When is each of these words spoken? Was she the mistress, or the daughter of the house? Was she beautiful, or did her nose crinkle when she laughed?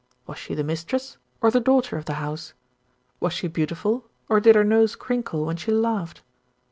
Was 0.25 0.39
she 0.39 0.55
the 0.55 0.63
mistress, 0.63 1.19
or 1.41 1.51
the 1.51 1.59
daughter 1.59 1.95
of 1.95 2.05
the 2.05 2.15
house? 2.15 2.55
Was 3.19 3.33
she 3.33 3.47
beautiful, 3.47 4.09
or 4.29 4.39
did 4.39 4.55
her 4.55 4.63
nose 4.63 4.95
crinkle 4.95 5.45
when 5.45 5.57
she 5.57 5.69
laughed? 5.71 6.23